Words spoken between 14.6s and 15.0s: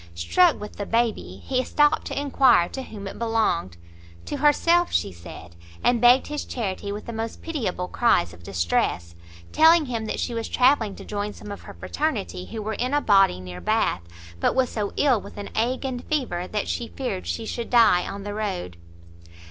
so